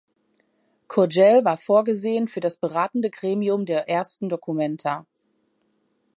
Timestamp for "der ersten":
3.67-4.29